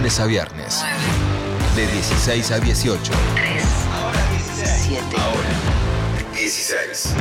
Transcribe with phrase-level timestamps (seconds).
[0.00, 0.82] lunes a viernes.
[1.76, 3.12] De 16 a 18.
[3.34, 4.20] 3, Ahora
[4.56, 5.04] 7.
[5.18, 7.14] Ahora 16.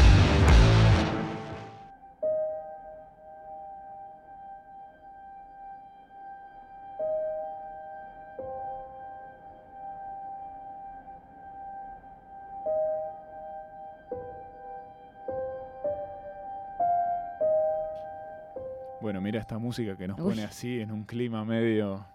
[19.02, 20.26] Bueno, mira esta música que nos Uy.
[20.30, 22.06] pone así en un clima medio,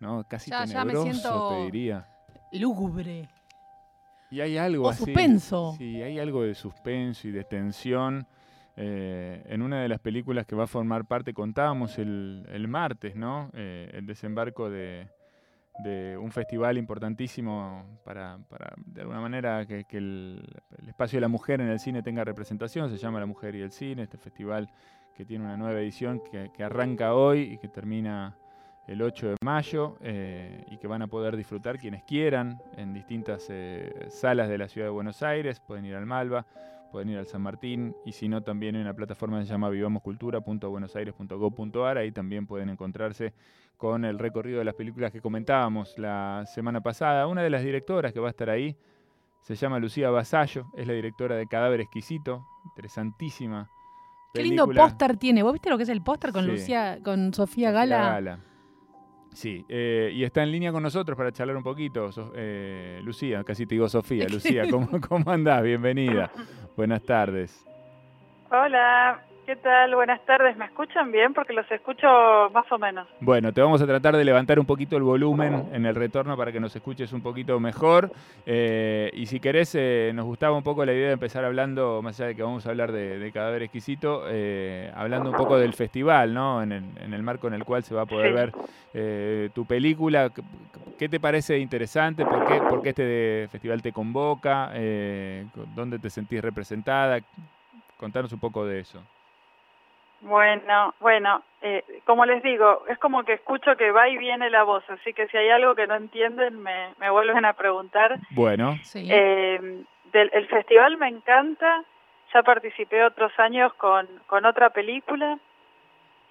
[0.00, 0.24] ¿no?
[0.28, 2.08] Casi Ya- ya me tenebroso, siento- te diría.
[2.52, 3.28] Lúgubre.
[4.30, 5.04] Y hay algo O así.
[5.04, 5.74] suspenso.
[5.78, 8.26] Sí, hay algo de suspenso y de tensión.
[8.76, 13.14] Eh, en una de las películas que va a formar parte, contábamos el, el martes,
[13.14, 13.50] ¿no?
[13.54, 15.08] Eh, el desembarco de,
[15.84, 20.44] de un festival importantísimo para, para, de alguna manera, que, que el,
[20.78, 22.90] el espacio de la mujer en el cine tenga representación.
[22.90, 24.68] Se llama La Mujer y el Cine, este festival
[25.14, 28.36] que tiene una nueva edición que, que arranca hoy y que termina
[28.86, 33.46] el 8 de mayo eh, y que van a poder disfrutar quienes quieran en distintas
[33.50, 35.60] eh, salas de la ciudad de Buenos Aires.
[35.60, 36.46] Pueden ir al Malva,
[36.92, 39.70] pueden ir al San Martín y si no también en una plataforma que se llama
[39.70, 41.98] vivamoscultura.buenosaires.gov.ar.
[41.98, 43.32] Ahí también pueden encontrarse
[43.76, 47.26] con el recorrido de las películas que comentábamos la semana pasada.
[47.26, 48.76] Una de las directoras que va a estar ahí
[49.40, 53.68] se llama Lucía Basallo, es la directora de Cadáver Exquisito, interesantísima.
[54.32, 55.42] Qué lindo póster tiene.
[55.42, 56.50] ¿Vos viste lo que es el póster con Sí.
[56.50, 58.38] Lucía, con Sofía Sofía Gala?
[59.34, 62.10] Sí, eh, y está en línea con nosotros para charlar un poquito.
[62.12, 64.26] So- eh, Lucía, casi te digo Sofía.
[64.28, 65.62] Lucía, ¿cómo, ¿cómo andás?
[65.62, 66.30] Bienvenida.
[66.76, 67.64] Buenas tardes.
[68.50, 69.94] Hola, ¿qué tal?
[69.94, 70.56] Buenas tardes.
[70.56, 71.34] ¿Me escuchan bien?
[71.34, 72.06] Porque los escucho
[72.52, 73.06] más o menos.
[73.20, 76.50] Bueno, te vamos a tratar de levantar un poquito el volumen en el retorno para
[76.52, 78.10] que nos escuches un poquito mejor.
[78.46, 82.18] Eh, y si querés, eh, nos gustaba un poco la idea de empezar hablando, más
[82.18, 85.74] allá de que vamos a hablar de, de Cadáver Exquisito, eh, hablando un poco del
[85.74, 86.62] festival, ¿no?
[86.62, 88.32] En el, en el marco en el cual se va a poder Sí.
[88.34, 88.52] ver
[88.94, 90.30] eh, tu película.
[90.30, 90.42] ¿Qué-
[90.96, 92.24] ¿Qué te parece interesante?
[92.24, 94.70] ¿Por qué, por qué este festival te convoca?
[94.74, 95.44] Eh,
[95.74, 97.18] ¿Dónde te sentís representada?
[97.98, 99.00] Contanos un poco de eso.
[100.24, 104.62] Bueno, bueno, eh, como les digo, es como que escucho que va y viene la
[104.62, 108.18] voz, así que si hay algo que no entienden, me, me vuelven a preguntar.
[108.30, 109.06] Bueno, Sí.
[109.10, 111.84] Eh, del, el festival me encanta,
[112.32, 115.38] ya participé otros años con, con otra película.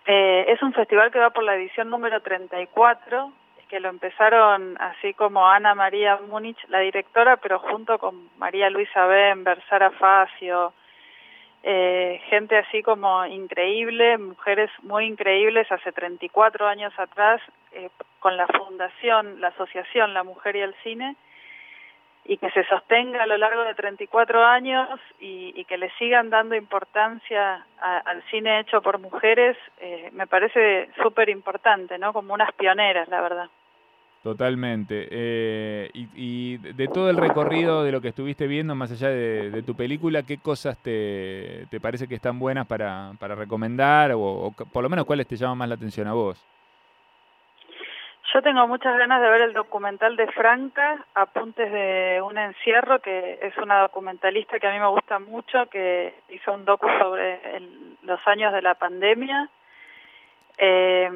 [0.08, 3.32] Eh, es un festival que va por la edición número 34,
[3.70, 9.06] que lo empezaron así como Ana María Múnich, la directora, pero junto con María Luisa
[9.06, 10.74] Bember, Sara Facio,
[11.64, 17.42] eh, gente así como increíble, mujeres muy increíbles hace 34 años atrás,
[17.72, 21.16] eh, con la fundación, la asociación La Mujer y el Cine,
[22.26, 26.30] y que se sostenga a lo largo de 34 años y, y que le sigan
[26.30, 32.14] dando importancia al cine hecho por mujeres, eh, me parece súper importante, ¿no?
[32.14, 33.50] Como unas pioneras, la verdad.
[34.24, 35.10] Totalmente.
[35.12, 39.76] Eh, y, de todo el recorrido de lo que estuviste viendo, más allá de, tu
[39.76, 44.14] película, ¿qué cosas te, te parece que están buenas para, para recomendar?
[44.16, 46.42] O, por lo menos, ¿cuáles te llaman más la atención a vos?
[48.34, 53.40] Yo tengo muchas ganas de ver el documental de Franca, Apuntes de un encierro, que
[53.42, 57.42] es una documentalista que a mí me gusta mucho, que hizo un docu sobre
[58.04, 59.50] los años de la pandemia.
[60.58, 61.12] Eh,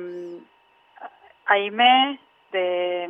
[2.52, 3.10] de,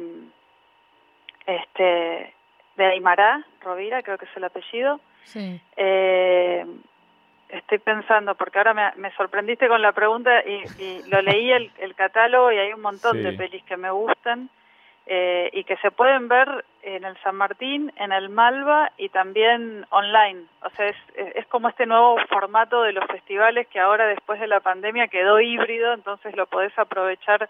[1.45, 2.33] este,
[2.75, 4.99] de Aymará, Rovira, creo que es el apellido.
[5.23, 5.59] Sí.
[5.75, 6.65] Eh,
[7.49, 11.71] estoy pensando, porque ahora me, me sorprendiste con la pregunta y, y lo leí el,
[11.79, 14.49] el catálogo y hay un montón de pelis que me gustan
[15.05, 19.85] eh, y que se pueden ver en el San Martín, en el Malva y también
[19.89, 20.43] online.
[20.63, 24.47] O sea, es, es como este nuevo formato de los festivales que ahora después de
[24.47, 27.49] la pandemia quedó híbrido, entonces lo podés aprovechar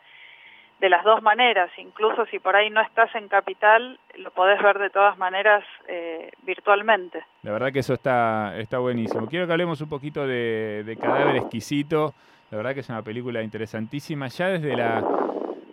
[0.79, 4.77] de las dos maneras, incluso si por ahí no estás en capital, lo podés ver
[4.77, 7.23] de todas maneras eh, virtualmente.
[7.43, 9.25] La verdad que eso está, está buenísimo.
[9.27, 12.13] Quiero que hablemos un poquito de, de Cadáver Exquisito.
[12.51, 14.27] La verdad que es una película interesantísima.
[14.27, 15.03] Ya desde la,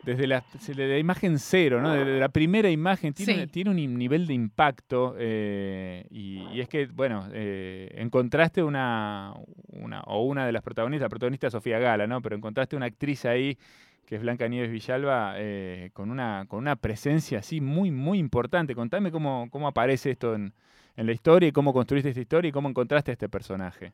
[0.05, 1.93] desde la, desde la imagen cero, ¿no?
[1.93, 3.47] Desde la primera imagen tiene, Sí.
[3.49, 5.15] tiene un nivel de impacto.
[5.19, 9.35] eh, y, y es que, bueno, eh, encontraste una,
[9.69, 12.23] una, o una de las protagonistas, la protagonista es Sofía Gala, ¿no?
[12.23, 13.57] Pero encontraste una actriz ahí
[14.07, 18.75] que es Blanca Nieves Villalba, eh, con, una, con una presencia así muy, muy importante.
[18.75, 20.53] Contame cómo, cómo aparece esto en,
[20.97, 23.93] en la historia y cómo construiste esta historia y cómo encontraste a este personaje.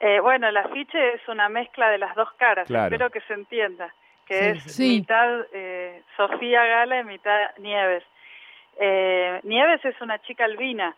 [0.00, 2.86] Eh, bueno, el afiche es una mezcla de las dos caras, Claro.
[2.94, 3.94] espero que se entienda,
[4.26, 4.98] que Sí, es sí.
[5.00, 8.02] mitad eh, Sofía Gala y mitad Nieves.
[8.78, 10.94] Eh, Nieves es una chica albina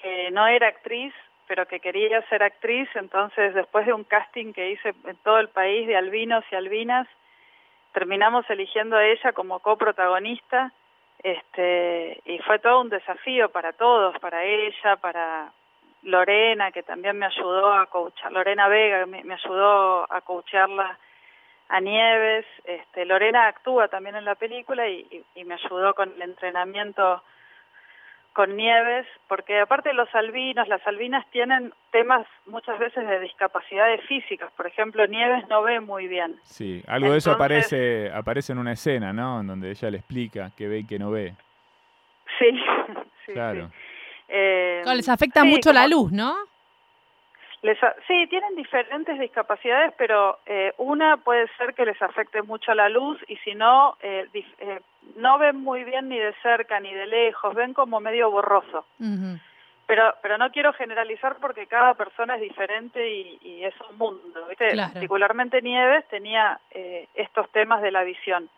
[0.00, 1.12] que no era actriz,
[1.46, 5.48] pero que quería ser actriz, entonces después de un casting que hice en todo el
[5.48, 7.06] país de albinos y albinas,
[7.92, 10.72] terminamos eligiendo a ella como coprotagonista
[11.22, 15.52] este, y fue todo un desafío para todos, para ella, para
[16.02, 20.98] Lorena, que también me ayudó a coachar, Lorena Vega, me, me ayudó a coacharla
[21.68, 27.22] a Nieves, este, Lorena actúa también en la película y, me ayudó con el entrenamiento
[28.34, 34.00] con Nieves, porque aparte de los albinos, las albinas tienen temas muchas veces de discapacidades
[34.06, 34.52] físicas.
[34.56, 36.36] Por ejemplo, Nieves no ve muy bien.
[36.42, 39.40] Sí, algo de eso aparece, aparece en una escena, ¿no?
[39.40, 41.32] En donde ella le explica que ve y que no ve.
[42.38, 42.46] Sí,
[43.26, 43.68] sí claro.
[43.68, 43.74] Sí.
[44.28, 46.34] Eh, les afecta sí, mucho como- la luz, ¿no?
[47.64, 52.74] Les a- sí, tienen diferentes discapacidades, pero eh, una puede ser que les afecte mucho
[52.74, 54.80] la luz y si no, eh, dif- eh,
[55.16, 58.84] no ven muy bien ni de cerca ni de lejos, ven como medio borroso.
[59.86, 64.46] Pero, pero no quiero generalizar porque cada persona es diferente y, y es un mundo.
[64.48, 64.68] ¿viste?
[64.72, 64.92] Claro.
[64.92, 68.50] Particularmente Nieves tenía eh, estos temas de la visión.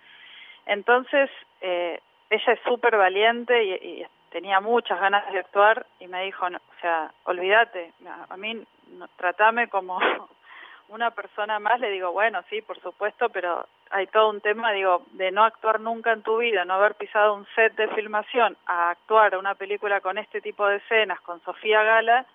[0.66, 1.30] Entonces,
[1.60, 2.00] eh,
[2.30, 6.58] ella es súper valiente y, y tenía muchas ganas de actuar y me dijo, no,
[6.58, 7.92] o sea, olvídate,
[8.28, 8.62] a, mí
[8.92, 9.98] no, tratame como
[10.88, 11.80] una persona más.
[11.80, 15.80] Le digo, bueno, sí, por supuesto, pero hay todo un tema, digo, de no actuar
[15.80, 20.00] nunca en tu vida, no haber pisado un set de filmación, a actuar una película
[20.00, 22.26] con este tipo de escenas, con Sofía Gala,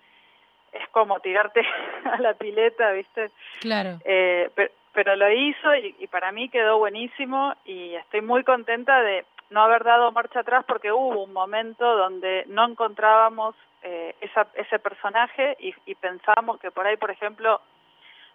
[0.72, 1.60] es como tirarte
[2.04, 3.30] a la pileta, ¿viste?
[3.60, 3.98] Claro.
[4.04, 9.02] Eh, pero, pero lo hizo y, y para mí quedó buenísimo y estoy muy contenta
[9.02, 14.46] de no haber dado marcha atrás porque hubo un momento donde no encontrábamos eh, esa,
[14.54, 17.60] ese personaje y, y pensábamos que por ahí, por ejemplo,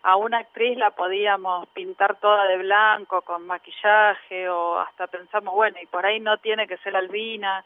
[0.04, 5.78] a una actriz la podíamos pintar toda de blanco con maquillaje o hasta pensamos, bueno,
[5.82, 7.64] y por ahí no tiene que ser albina.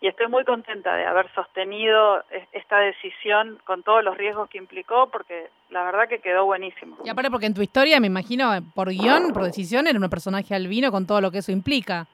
[0.00, 4.56] Y estoy muy contenta de haber sostenido es- esta decisión con todos los riesgos que
[4.58, 6.96] implicó porque la verdad que quedó buenísimo.
[7.04, 10.54] Y aparte porque en tu historia, me imagino, por guion, por decisión, era un personaje
[10.54, 12.06] albino con todo lo que eso implica.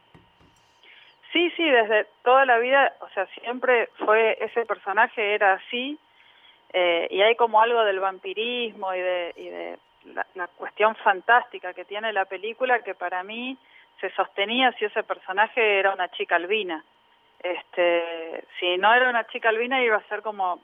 [1.34, 5.98] Sí, sí, desde toda la vida, o sea, siempre fue ese personaje era así
[6.72, 9.78] eh, y hay como algo del vampirismo y de, y de
[10.14, 13.58] la, la cuestión fantástica que tiene la película que para mí
[14.00, 16.84] se sostenía si ese personaje era una chica albina.
[17.40, 20.60] Este, si no era una chica albina iba a ser como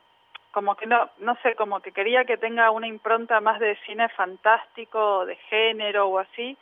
[0.53, 4.09] como que no no sé como que quería que tenga una impronta más de cine
[4.11, 6.57] fantástico de género o así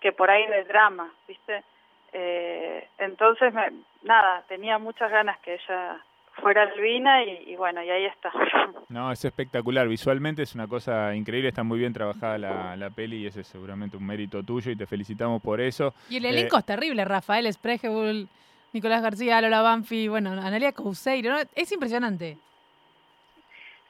[0.00, 1.64] que por ahí de drama viste
[2.12, 3.70] eh, entonces me,
[4.02, 5.98] nada tenía muchas ganas que ella
[6.34, 8.30] fuera albina y, y bueno y ahí está
[8.88, 9.88] No, es espectacular.
[9.88, 11.48] Visualmente es una cosa increíble.
[11.48, 14.76] Está muy bien trabajada la, la peli y ese es seguramente un mérito tuyo y
[14.76, 15.94] te felicitamos por eso.
[16.10, 18.28] Y el Eh, elenco es terrible, Rafael Sprejebul,
[18.74, 21.38] Nicolás García, Lola Banfi, bueno, Analia Couseiro, ¿no?
[21.54, 22.36] Es impresionante.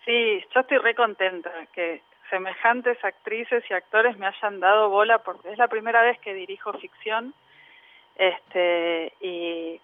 [0.05, 5.51] Sí, yo estoy re contenta que semejantes actrices y actores me hayan dado bola porque
[5.53, 7.35] es la primera vez que dirijo ficción.
[8.17, 9.81] Este, y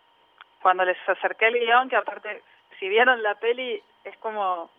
[0.61, 2.43] cuando les acerqué el guion, que aparte,
[2.79, 4.71] si vieron la peli, es como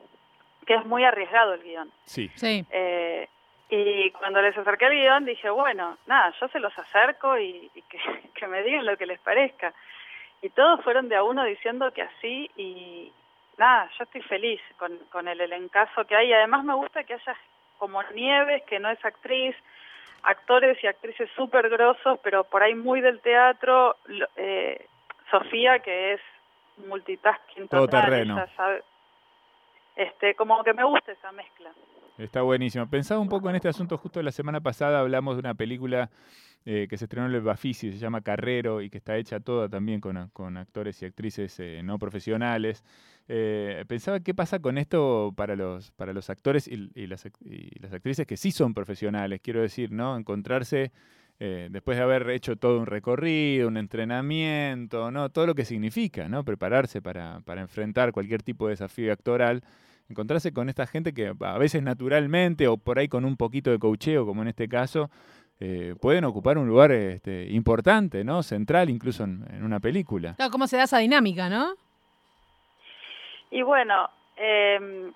[0.65, 1.91] que es muy arriesgado el guion.
[2.05, 2.29] Sí.
[2.35, 2.65] Sí.
[2.69, 3.27] Eh,
[3.69, 7.81] y cuando les acerqué el guion dije, bueno, nada, yo se los acerco y, y
[7.83, 7.99] que,
[8.35, 9.73] que me digan lo que les parezca.
[10.41, 13.11] Y todos fueron de a uno diciendo que así y
[13.57, 16.31] nada, yo estoy feliz con, con el elencazo que hay.
[16.33, 17.35] Además me gusta que haya
[17.77, 19.55] como Nieves, que no es actriz,
[20.23, 23.95] actores y actrices súper grosos, pero por ahí muy del teatro.
[24.35, 24.85] eh,
[25.31, 26.21] Sofía, que es
[26.87, 28.35] multitasking total, Todoterreno.
[28.37, 28.83] ella sabe-
[29.95, 31.69] Este, como que me gusta esa mezcla.
[32.17, 32.89] Está buenísimo.
[32.89, 33.97] Pensaba un poco en este asunto.
[33.97, 36.09] Justo la semana pasada hablamos de una película
[36.65, 39.69] eh, que se estrenó en el Bafisi, se llama Carrero y que está hecha toda
[39.69, 42.83] también con, con actores y actrices eh, no profesionales.
[43.31, 47.25] Eh, pensaba qué pasa con esto para los, para los actores y, las
[47.93, 50.17] actrices que sí son profesionales, quiero decir, ¿no?
[50.17, 50.91] Encontrarse
[51.39, 55.29] eh, después de haber hecho todo un recorrido, un entrenamiento, ¿no?
[55.29, 56.43] Todo lo que significa, ¿no?
[56.43, 59.63] Prepararse para, para enfrentar cualquier tipo de desafío actoral
[60.09, 63.77] encontrarse con esta gente que a veces naturalmente o por ahí con un poquito de
[63.77, 65.09] cocheo, como en este caso,
[65.59, 68.43] eh, pueden ocupar un lugar este, importante, ¿no?
[68.43, 70.35] Central incluso en, en una película.
[70.35, 71.73] Claro, ¿cómo se da esa dinámica, no?
[73.51, 75.11] Y bueno, eh,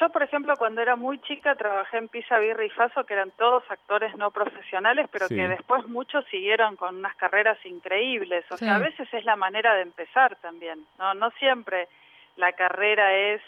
[0.00, 3.32] yo por ejemplo cuando era muy chica trabajé en Pisa, Birra y Faso, que eran
[3.32, 5.34] todos actores no profesionales, pero Sí.
[5.36, 8.44] que después muchos siguieron con unas carreras increíbles.
[8.50, 8.64] O Sí.
[8.64, 11.12] sea, a veces es la manera de empezar también, ¿no?
[11.14, 11.88] No siempre
[12.36, 13.42] la carrera es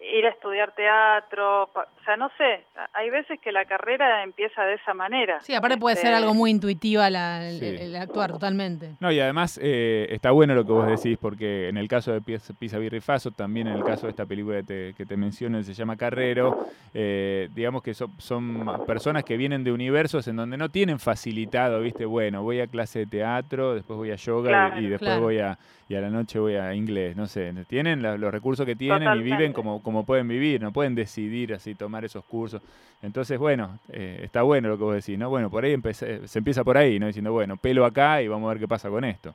[0.00, 1.70] ir a estudiar teatro, o
[2.04, 2.64] sea, no sé,
[2.94, 5.40] hay veces que la carrera empieza de esa manera.
[5.40, 7.66] Sí, aparte puede ser Este, algo muy intuitiva la- el, Sí.
[7.66, 8.92] el actuar, totalmente.
[9.00, 12.20] No, y además eh, está bueno lo que vos decís, porque en el caso de
[12.20, 15.74] Pisa, Birrifaso, también en el caso de esta película que te, que te menciono, se
[15.74, 16.54] llama Carrero,
[16.94, 21.80] eh, digamos que son, son personas que vienen de universos en donde no tienen facilitado,
[21.80, 22.04] ¿viste?
[22.06, 25.20] Bueno, voy a clase de teatro, después voy a yoga y- Claro, y, después claro.
[25.22, 28.64] voy a, y a la noche voy a inglés, no sé, tienen la- los recursos
[28.64, 32.60] que tienen y viven como, como pueden vivir, no pueden decidir así, tomar esos cursos.
[33.00, 35.30] Entonces, bueno, eh, está bueno lo que vos decís, ¿no?
[35.30, 37.06] Bueno, por ahí empecé- se empieza por ahí, ¿no?
[37.06, 39.34] Diciendo, bueno, pelo acá y vamos a ver qué pasa con esto.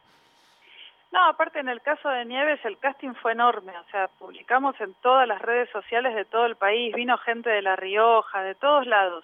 [1.11, 4.93] No, aparte en el caso de Nieves el casting fue enorme, o sea, publicamos en
[5.01, 8.85] todas las redes sociales de todo el país, vino gente de La Rioja, de todos
[8.85, 9.23] lados.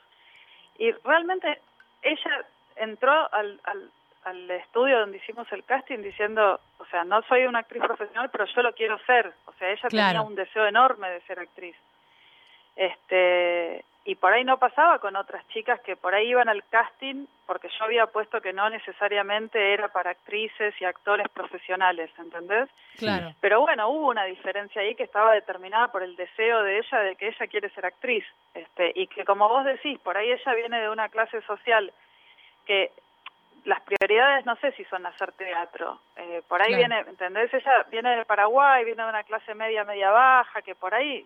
[0.77, 1.59] Y realmente
[2.01, 2.45] ella
[2.77, 3.89] entró al, al,
[4.23, 8.45] al estudio donde hicimos el casting diciendo, o sea, no soy una actriz profesional, pero
[8.45, 9.33] yo lo quiero ser.
[9.45, 11.75] O sea, ella tenía un deseo enorme de ser actriz.
[12.75, 17.25] Este, y por ahí no pasaba con otras chicas que por ahí iban al casting
[17.45, 22.69] porque yo había puesto que no necesariamente era para actrices y actores profesionales, ¿entendés?
[22.97, 23.33] Claro.
[23.41, 27.15] Pero bueno, hubo una diferencia ahí que estaba determinada por el deseo de ella de
[27.17, 28.23] que ella quiere ser actriz.
[28.53, 31.91] Este, y que como vos decís, por ahí ella viene de una clase social
[32.65, 32.91] que
[33.69, 35.99] las prioridades no sé si son hacer teatro.
[36.17, 36.79] Eh, por ahí Claro.
[36.79, 37.53] viene, ¿entendés?
[37.53, 41.25] Ella viene de Paraguay, viene de una clase media, media baja, que por ahí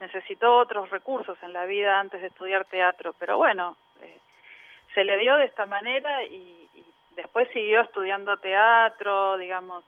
[0.00, 3.12] necesitó otros recursos en la vida antes de estudiar teatro.
[3.18, 4.18] Pero bueno, eh,
[4.94, 9.84] se le dio de esta manera y, y después siguió estudiando teatro, digamos.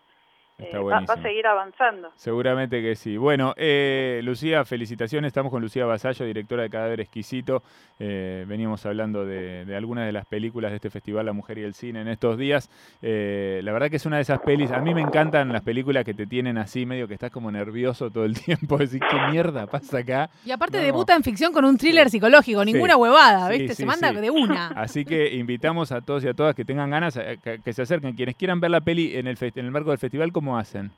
[0.58, 2.10] Está eh, va, va a seguir avanzando.
[2.16, 3.16] Seguramente que sí.
[3.16, 5.28] Bueno, eh, Lucía, felicitaciones.
[5.28, 7.62] Estamos con Lucía Basallo, directora de Cadáver Exquisito.
[8.00, 11.62] Eh, veníamos hablando de, de algunas de las películas de este festival, La Mujer y
[11.62, 12.68] el Cine, en estos días.
[13.02, 14.72] Eh, la verdad que es una de esas pelis.
[14.72, 18.10] A mí me encantan las películas que te tienen así, medio que estás como nervioso
[18.10, 18.78] todo el tiempo.
[18.78, 20.28] Decir, ¿qué mierda pasa acá?
[20.44, 20.82] Y aparte No.
[20.84, 22.72] debuta en ficción con un thriller psicológico, Sí.
[22.72, 23.74] ninguna huevada, Sí, ¿viste?
[23.76, 24.16] sí, Se manda sí.
[24.16, 24.66] de una.
[24.76, 28.16] Así que invitamos a todos y a todas que tengan ganas, que, que se acerquen.
[28.16, 30.90] Quienes quieran ver la peli en el, en el marco del festival, ¿cómo hacen?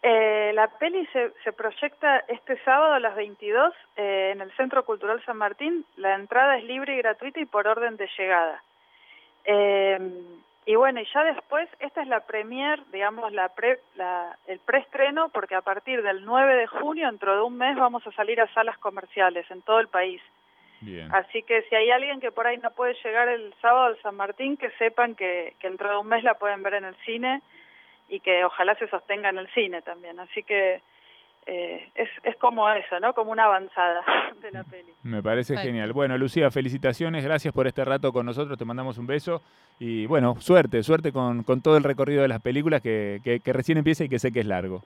[0.00, 5.20] Eh, la peli se, proyecta este sábado a las 22 eh, en el Centro Cultural
[5.24, 5.84] San Martín.
[5.96, 8.62] La entrada es libre y gratuita y por orden de llegada.
[9.46, 9.98] Eh,
[10.64, 13.50] y bueno, y ya después, esta es la premier, digamos, la
[13.96, 18.06] la, el preestreno, porque a partir del 9 de junio, dentro de un mes, vamos
[18.06, 20.22] a salir a salas comerciales en todo el país.
[20.80, 21.12] Bien.
[21.14, 24.14] Así que si hay alguien que por ahí no puede llegar el sábado al San
[24.16, 27.40] Martín, que sepan que, que dentro de un mes la pueden ver en el cine
[28.08, 30.20] y que ojalá se sostenga en el cine también.
[30.20, 30.80] Así que
[31.46, 33.14] eh, es, es como eso, ¿no?
[33.14, 34.02] Como una avanzada
[34.42, 34.92] de la peli.
[35.02, 35.68] Me parece Perfecto.
[35.72, 35.92] genial.
[35.92, 39.40] Bueno, Lucía, felicitaciones, gracias por este rato con nosotros, te mandamos un beso
[39.78, 43.52] y bueno, suerte, suerte con, con todo el recorrido de las películas que, que- que
[43.52, 44.82] recién empieza y que sé que es largo.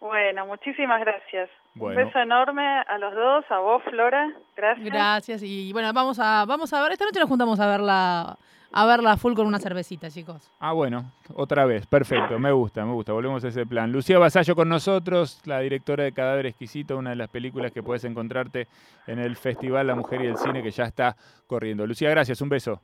[0.00, 1.50] Bueno, muchísimas gracias.
[1.74, 2.00] Bueno.
[2.00, 4.28] Un beso enorme a los dos, a vos, Flora.
[4.56, 4.86] Gracias.
[4.86, 5.42] Gracias.
[5.42, 6.92] Y bueno, vamos a, vamos a ver.
[6.92, 8.36] Esta noche nos juntamos a verla,
[8.72, 10.50] a verla full con una cervecita, chicos.
[10.60, 13.90] Ah, bueno, otra vez, perfecto, me gusta, me gusta, volvemos a ese plan.
[13.90, 18.04] Lucía Basallo con nosotros, la directora de Cadáver Exquisito, una de las películas que puedes
[18.04, 18.68] encontrarte
[19.06, 21.86] en el Festival La Mujer y el Cine que ya está corriendo.
[21.86, 22.80] Lucía, gracias, un beso.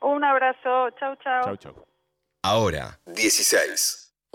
[0.00, 0.90] Un abrazo.
[0.98, 1.44] Chau, chau.
[1.44, 1.86] Chau, chau.
[2.42, 4.05] Ahora, 16.